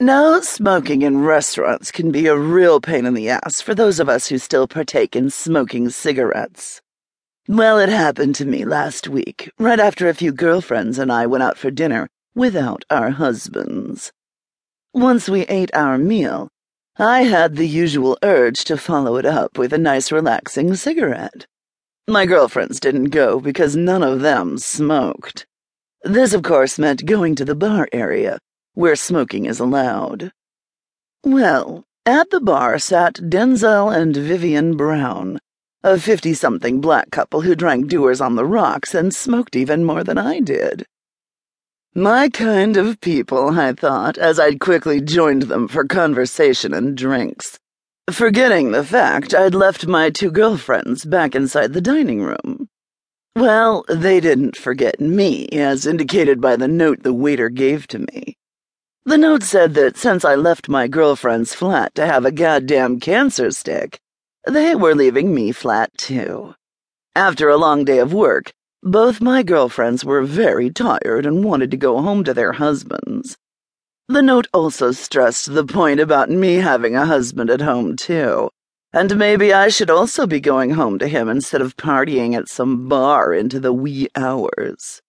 [0.00, 4.08] Now, smoking in restaurants can be a real pain in the ass for those of
[4.08, 6.82] us who still partake in smoking cigarettes.
[7.46, 11.44] Well, it happened to me last week, right after a few girlfriends and I went
[11.44, 14.10] out for dinner without our husbands.
[14.92, 16.48] Once we ate our meal,
[16.98, 21.46] I had the usual urge to follow it up with a nice relaxing cigarette.
[22.08, 25.46] My girlfriends didn't go because none of them smoked.
[26.02, 28.40] This, of course, meant going to the bar area
[28.74, 30.32] where smoking is allowed.
[31.24, 35.40] Well, at the bar sat Denzel and Vivian Brown,
[35.82, 40.04] a fifty something black couple who drank Dewar's on the rocks and smoked even more
[40.04, 40.86] than I did.
[41.94, 47.60] My kind of people, I thought, as I'd quickly joined them for conversation and drinks,
[48.10, 52.68] forgetting the fact I'd left my two girlfriends back inside the dining room.
[53.36, 58.36] Well, they didn't forget me, as indicated by the note the waiter gave to me.
[59.06, 63.50] The note said that since I left my girlfriend's flat to have a goddamn cancer
[63.50, 64.00] stick,
[64.46, 66.54] they were leaving me flat too.
[67.14, 68.52] After a long day of work,
[68.82, 73.36] both my girlfriends were very tired and wanted to go home to their husbands.
[74.08, 78.48] The note also stressed the point about me having a husband at home too,
[78.92, 82.88] and maybe I should also be going home to him instead of partying at some
[82.88, 85.02] bar into the wee hours.